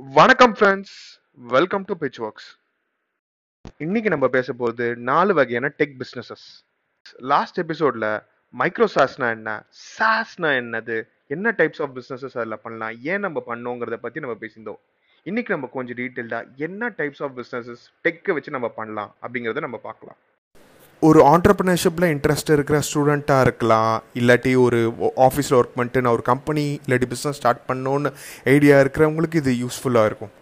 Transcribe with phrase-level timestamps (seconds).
[0.00, 0.90] வணக்கம் friends
[1.34, 2.48] welcome to pitch works
[3.78, 6.44] இன்னைக்கு நம்ம பேச போகிறது நாலு வகையான டெக் பிஸ்னஸஸ்
[7.18, 8.22] லாஸ்ட் எபிசோட்ல
[8.58, 9.66] மைக்ரோ சாஸ்னா என்ன?
[9.98, 11.08] சாஸ்னா என்னது?
[11.26, 12.98] என்ன டைப்ஸ் ஆஃப் பிஸ்னஸஸ் அதில் பண்ணலாம்?
[13.02, 14.78] ஏன் நம்ம பண்ணோங்கிறத பற்றி நம்ம பேசியிருந்தோம்.
[15.22, 20.16] இன்னைக்கு நம்ம கொஞ்சம் டீட்டெயில்டாக என்ன டைப்ஸ் ஆஃப் பிஸ்னஸஸ் டெக்கை வச்சு நம்ம பண்ணலாம் அப்படிங்கிறத நம்ம பார்க்கலாம்.
[21.06, 24.78] ஒரு ஆண்டர்ப்ரனர்ஷிப்பில் இன்ட்ரெஸ்ட் இருக்கிற ஸ்டூடெண்ட்டாக இருக்கலாம் இல்லாட்டி ஒரு
[25.26, 28.10] ஆஃபீஸில் ஒர்க் பண்ணிட்டு நான் ஒரு கம்பெனி இல்லாட்டி பிஸ்னஸ் ஸ்டார்ட் பண்ணோன்னு
[28.54, 30.32] ஐடியா இருக்கிறவங்களுக்கு இது யூஸ்ஃபுல்லாக இருக்கும்.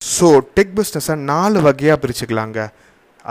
[0.00, 2.58] ஸோ டெக் பிஸ்னஸை நாலு வகையாக பிரிச்சுக்கலாங்க.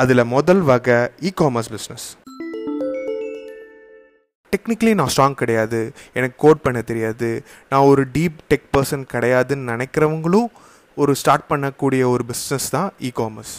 [0.02, 2.08] அதில் முதல் வகை இ காமர்ஸ் பிஸ்னஸ்
[4.54, 5.80] டெக்னிக்கலி நான் ஸ்ட்ராங் கிடையாது.
[6.20, 7.30] எனக்கு கோட் பண்ண தெரியாது.
[7.72, 10.50] நான் ஒரு டீப் டெக் பர்சன் கிடையாதுன்னு நினைக்கிறவங்களும்
[10.98, 13.56] ஒரு ஸ்டார்ட் பண்ணக்கூடிய ஒரு பிஸ்னஸ் தான் e commerce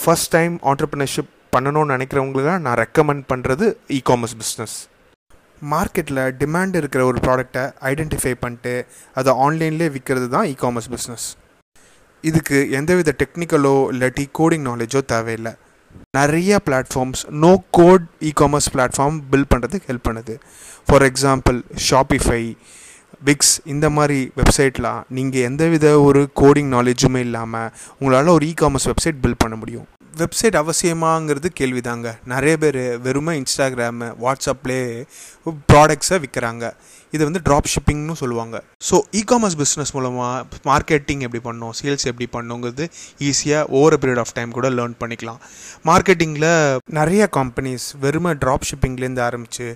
[0.00, 3.68] first time entrepreneurship பண்ணணும்னு நினைக்கிறவங்களுக்கு நான் ரெக்கமெண்ட் பண்ணுறது
[3.98, 4.76] இ காமர்ஸ் பிஸ்னஸ்
[5.72, 8.74] மார்க்கெட்டில் டிமாண்ட் இருக்கிற ஒரு ப்ராடக்டை ஐடென்டிஃபை பண்ணிட்டு
[9.20, 11.26] அதை ஆன்லைன்லேயே விற்கிறது தான் இ காமர்ஸ் பிஸ்னஸ்
[12.24, 15.52] இதுக்கு எந்தவித டெக்னிக்கலோ இல்லாட்டி கோடிங் நாலேஜோ தேவையில்லை.
[16.16, 20.34] நிறைய platforms no code e commerce platform build பண்ணுறதுக்கு ஹெல்ப் பண்ணுது.
[20.88, 22.40] ஃபார் எக்ஸாம்பிள் ஷாப்பிஃபை
[23.28, 29.20] விக்ஸ் இந்த மாதிரி வெப்சைட்லாம் நீங்கள் எந்தவித ஒரு கோடிங் நாலேஜுமே இல்லாமல் உங்களால் ஒரு இ காமர்ஸ் வெப்சைட்
[29.24, 29.86] பில்ட் பண்ண முடியும்.
[30.20, 32.08] வெப்சைட் அவசியமாங்கிறது கேள்விதாங்க.
[32.32, 34.86] நிறைய பேர் வெறுமை இன்ஸ்டாகிராமு வாட்ஸ்அப்லேயே
[35.72, 36.64] ப்ராடக்ட்ஸை விற்கிறாங்க
[37.16, 38.56] இது வந்து ட்ராப் ஷிப்பிங்னு சொல்லுவாங்க.
[38.88, 42.86] ஸோ இ காமர்ஸ் பிஸ்னஸ் மூலமாக மார்க்கெட்டிங் எப்படி பண்ணணும் சேல்ஸ் எப்படி பண்ணணுங்கிறது
[43.28, 45.40] ஈஸியாக ஓவர் பீரியட் ஆஃப் டைம் கூட லேர்ன் பண்ணிக்கலாம்.
[45.90, 46.50] மார்க்கெட்டிங்கில்
[47.00, 49.68] நிறைய கம்பெனிஸ் வெறுமை ட்ராப் ஷிப்பிங்லேருந்து ஆரம்பித்து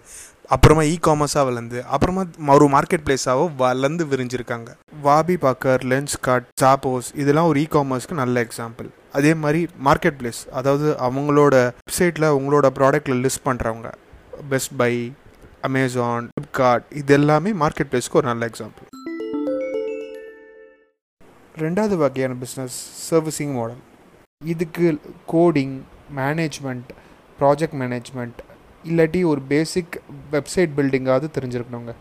[0.51, 4.69] அப்புறமா இ காமர்ஸாக வளர்ந்து அப்புறமா ஒரு மார்க்கெட் பிளேஸாவோ வளர்ந்து விரிஞ்சிருக்காங்க.
[5.05, 10.49] Warby Parker lens card Zappos இதெல்லாம் ஒரு இ காமர்ஸ்க்கு நல்ல எக்ஸாம்பிள் அதே மாதிரி மார்க்கெட் பிளேஸ்
[10.51, 13.91] அதாவது அவங்களோட வெப்சைட்டில் உங்களோட ப்ராடக்ட்டில் லிஸ்ட் பண்ணுறவங்க
[14.49, 14.93] பெஸ்ட் பை
[15.63, 18.87] அமேசான் ஃப்ளிப்கார்ட் இது எல்லாமே மார்க்கெட் பிளேஸ்க்கு ஒரு நல்ல எக்ஸாம்பிள்
[21.61, 22.77] ரெண்டாவது வகையான பிஸ்னஸ்
[23.11, 23.83] சர்வீசிங் மாடல்
[24.47, 24.89] இதுக்கு
[25.33, 25.77] கோடிங்
[26.17, 26.91] மேனேஜ்மெண்ட்
[27.39, 28.39] ப்ராஜெக்ட் மேனேஜ்மெண்ட்
[28.85, 30.01] இல்லாட்டி ஒரு பேசிக்
[30.33, 31.93] வெப்சைட் பில்டிங்காவது தெரிஞ்சிருக்கணுங்க.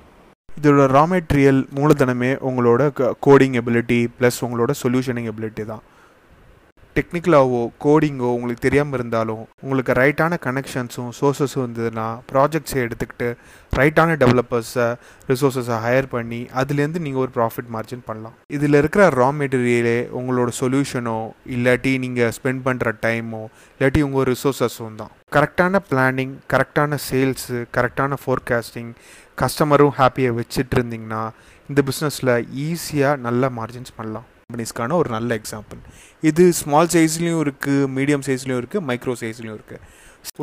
[0.62, 2.82] இதோட ரா மெட்டீரியல் மூலதனமே உங்களோட
[3.26, 5.84] கோடிங் எபிலிட்டி ப்ளஸ் உங்களோட சொல்யூஷனிங் எபிலிட்டி தான்.
[6.98, 13.28] டெக்னிக்கலாகவோ கோடிங்கோ உங்களுக்கு தெரியாமல் இருந்தாலும் உங்களுக்கு ரைட்டான கனெக்ஷன்ஸும் சோர்ஸஸும் இருந்ததுன்னா ப்ராஜெக்ட்ஸை எடுத்துக்கிட்டு
[13.80, 14.86] ரைட்டான டெவலப்பர்ஸை
[15.32, 18.36] ரிசோர்ஸஸை ஹையர் பண்ணி அதுலேருந்து நீங்கள் ஒரு ப்ராஃபிட் மார்ஜின் பண்ணலாம்.
[18.58, 21.18] இதில் இருக்கிற ரா மெட்டீரியலே உங்களோட சொல்யூஷனோ
[21.56, 23.44] இல்லாட்டி நீங்கள் ஸ்பெண்ட் பண்ணுற டைமோ
[23.78, 25.12] இல்லாட்டி உங்கள் ரிசோர்ஸஸும் தான்.
[25.36, 28.92] கரெக்டான பிளானிங் கரெக்டான சேல்ஸு கரெக்டான ஃபோர்காஸ்டிங்
[29.44, 31.22] கஸ்டமரும் ஹாப்பியாக வச்சுட்டு இருந்தீங்கன்னா
[31.70, 32.34] இந்த பிஸ்னஸில்
[32.68, 34.28] ஈஸியாக நல்ல மார்ஜின்ஸ் பண்ணலாம்.
[34.52, 35.80] கம்பெனிஸ்க்கான ஒரு நல்ல எக்ஸாம்பிள்
[36.30, 39.82] இது ஸ்மால் சைஸ்லேயும் இருக்குது மீடியம் சைஸ்லேயும் இருக்குது மைக்ரோ சைஸ்லேயும் இருக்குது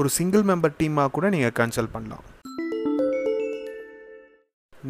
[0.01, 2.25] ஒரு சிங்கிள் மெம்பர் டீமாக கூட நீங்கள் கன்சல்ட் பண்ணலாம்.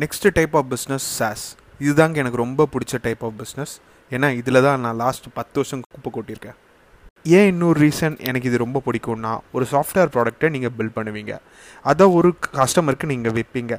[0.02, 1.44] Next type of business SaaS
[1.86, 3.74] இதுதாங்க எனக்கு ரொம்ப பிடிச்ச டைப் ஆஃப் பிஸ்னஸ்
[4.10, 6.58] ஏன்னா இதில் தான் நான் லாஸ்ட் பத்து வருஷம் குப்பை கொட்டியிருக்கேன்.
[7.38, 11.36] ஏன் இன்னொரு ரீசன் எனக்கு இது ரொம்ப பிடிக்கும்னா ஒரு சாஃப்ட்வேர் ப்ராடக்டை நீங்கள் பில்ட் பண்ணுவீங்க.
[11.92, 13.76] அதை ஒரு கஸ்டமருக்கு நீங்கள் விற்பீங்க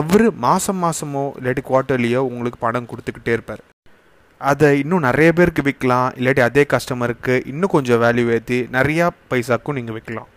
[0.00, 3.62] அவர் மாதம் மாதமோ இல்லாட்டி குவார்ட்டர்லியோ உங்களுக்கு பணம் கொடுத்துக்கிட்டே இருப்பார்.
[4.50, 9.96] அதை இன்னும் நிறைய பேருக்கு விற்கலாம் இல்லாட்டி அதே கஸ்டமருக்கு இன்னும் கொஞ்சம் வேல்யூ ஏற்றி நிறையா பைசாக்கும் நீங்கள்
[9.98, 10.30] விற்கலாம்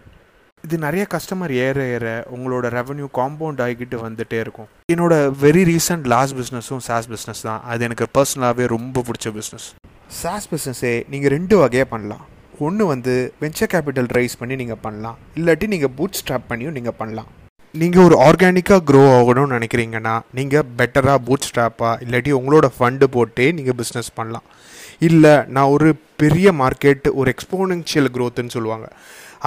[0.65, 4.69] இது நிறைய கஸ்டமர் ஏற ஏற உங்களோட ரெவன்யூ காம்பவுண்ட் ஆகிக்கிட்டு வந்துகிட்டே இருக்கும்.
[4.93, 5.13] என்னோட
[5.43, 7.61] வெரி ரீசன்ட் லாஸ்ட் பிஸ்னஸும் சாஸ் பிஸ்னஸ் தான்.
[7.71, 9.67] அது எனக்கு பர்சனலாகவே ரொம்ப பிடிச்ச பிஸ்னஸ்
[10.21, 12.23] சாஸ் பிஸ்னஸே நீங்கள் ரெண்டு வகையாக பண்ணலாம்.
[12.67, 15.17] ஒன்று வந்து வெஞ்சர் கேபிட்டல் ரைஸ் பண்ணி நீங்கள் பண்ணலாம்.
[15.39, 17.29] இல்லாட்டி நீங்கள் பூட் ஸ்ட்ராப் பண்ணியும் நீங்கள் பண்ணலாம்.
[17.75, 23.77] நீங்கள் ஒரு ஆர்கானிக்காக க்ரோ ஆகணும்னு நினைக்கிறீங்கன்னா நீங்கள் பெட்டராக பூட் ஸ்ட்ராப்பாக இல்லாட்டி உங்களோட ஃபண்டு போட்டே நீங்கள்
[23.79, 24.45] பிஸ்னஸ் பண்ணலாம்.
[25.07, 25.89] இல்லை நான் ஒரு
[26.21, 28.87] பெரிய மார்க்கெட் ஒரு எக்ஸ்போனென்ஷியல் க்ரோத்துன்னு சொல்லுவாங்க.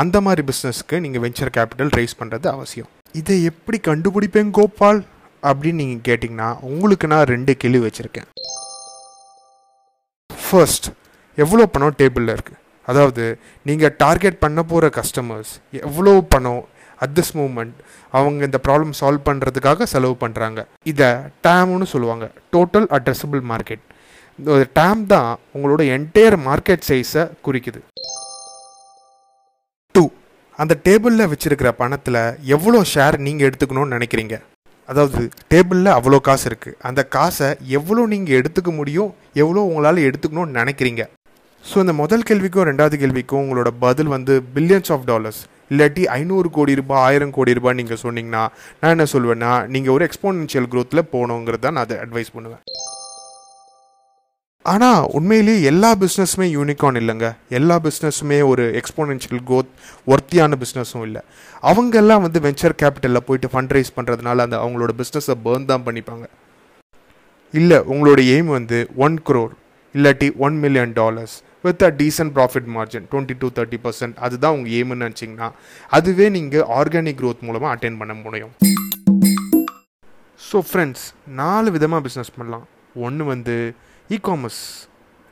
[0.03, 2.91] அந்த மாதிரி பிஸ்னஸ்க்கு நீங்கள் வெஞ்சர் கேபிட்டல் ரைஸ் பண்ணுறது அவசியம்.
[3.21, 5.01] இதை எப்படி கண்டுபிடிப்பேன் கோபால்?
[5.43, 8.29] அப்படின்னு நீங்கள் கேட்டிங்கன்னா உங்களுக்கு நான் ரெண்டு கேள்வி வச்சுருக்கேன்.
[10.31, 10.89] ஃபர்ஸ்ட்
[11.39, 13.25] எவ்வளோ பணம் டேபிளில் இருக்குது அதாவது
[13.69, 15.53] நீங்கள் டார்கெட் பண்ண போகிற கஸ்டமர்ஸ்
[15.89, 16.63] எவ்வளோ பணம்
[17.05, 17.75] அட் திஸ் மூமெண்ட்
[18.19, 20.61] அவங்க இந்த ப்ராப்ளம் சால்வ் பண்ணுறதுக்காக செலவு பண்ணுறாங்க
[20.93, 21.11] இதை
[21.47, 22.27] டேம்னு சொல்லுவாங்க.
[22.55, 23.85] டோட்டல் அட்ரஸபிள் மார்க்கெட்
[24.39, 27.81] இந்த டேம் தான் உங்களோட என்டையர் மார்க்கெட் சைஸை குறிக்குது.
[29.95, 30.05] டூ
[30.59, 32.21] அந்த டேபிளில் வச்சுருக்கிற பணத்தில்
[32.57, 34.37] எவ்வளோ ஷேர் நீங்கள் எடுத்துக்கணும்னு நினைக்கிறீங்க?
[34.89, 35.23] அதாவது
[35.53, 37.49] டேபிளில் அவ்வளோ காசு இருக்குது அந்த காசை
[37.79, 39.11] எவ்வளோ நீங்கள் எடுத்துக்க முடியும்?
[39.43, 41.03] எவ்வளோ உங்களால் எடுத்துக்கணும்னு நினைக்கிறீங்க?
[41.65, 45.41] ஸோ இந்த முதல் கேள்விக்கும் ரெண்டாவது கேள்விக்கும் உங்களோட பதில் வந்து பில்லியன்ஸ் ஆஃப் டாலர்ஸ்
[45.71, 48.45] இல்லாட்டி ஐநூறு கோடி ரூபாய் ஆயிரம் கோடி ரூபாய் நீங்கள் சொன்னீங்கன்னா
[48.81, 52.63] நான் என்ன சொல்வேன்னா நீங்கள் ஒரு எக்ஸ்போனன்ஷியல் க்ரோத்தில் போகணுங்கிறது தான் நான் அதை அட்வைஸ் பண்ணுவேன்.
[54.73, 57.29] ஆனால் உண்மையிலேயே எல்லா பிஸ்னஸுமே யூனிகான் இல்லைங்க.
[57.59, 59.71] எல்லா பிஸ்னஸுமே ஒரு எக்ஸ்போனென்ஷியல் க்ரோத்
[60.13, 61.23] ஒர்த்தியான பிஸ்னஸும் இல்லை.
[61.71, 66.27] அவங்கெல்லாம் வந்து வெஞ்சர் கேபிட்டலில் போயிட்டு ஃபண்ட் ரைஸ் பண்ணுறதுனால அந்த அவங்களோட பிஸ்னஸை பேர்ன் தான் பண்ணிப்பாங்க.
[67.55, 69.55] இல்லை உங்களோட எய்ம் வந்து ஒன் க்ரோர்
[69.95, 74.75] இல்லாட்டி one million dollars with a decent profit margin twenty to thirty percent அதுதான் உங்கள்
[74.79, 75.49] எய்ம்னு நினச்சிங்கன்னா
[75.97, 78.53] அதுவே நீங்கள் ஆர்கானிக் க்ரோத் மூலமாக அட்டைன் பண்ண முடியும்.
[80.49, 81.05] ஸோ ஃப்ரெண்ட்ஸ்
[81.41, 82.65] நாலு விதமாக பிஸ்னஸ் பண்ணலாம்.
[83.07, 83.57] ஒன்று வந்து
[84.11, 84.63] இ காமர்ஸ்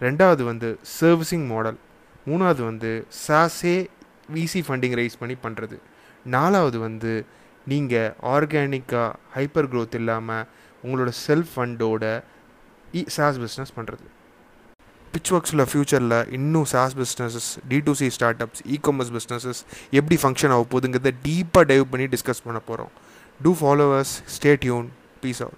[0.00, 1.78] ரெண்டாவது வந்து சர்வீசிங் மாடல்
[2.26, 2.90] மூணாவது வந்து
[3.25, 3.76] சாஸே
[4.34, 5.76] விசி ஃபண்டிங் ரைஸ் பண்ணி பண்ணுறது
[6.34, 7.12] நாலாவது வந்து
[7.66, 10.44] நீங்கள் ஆர்கானிக்காக ஹைப்பர் க்ரோத் இல்லாமல்
[10.84, 12.04] உங்களோட செல்ஃப் ஃபண்டோட
[13.00, 14.06] இ சாஸ் பிஸ்னஸ் பண்ணுறது
[15.18, 19.60] பிச் ஒர்க்ஸில் ஃப்யூச்சரில் இன்னும் SaaS businesses D to C start ups e commerce businesses
[19.92, 22.92] எப்படி ஃபங்க்ஷன் ஆக போகுதுங்கிறத டீப்பாக டைவ் பண்ணி டிஸ்கஸ் பண்ண போகிறோம்
[23.40, 24.86] two followers stay tuned
[25.20, 25.56] peace out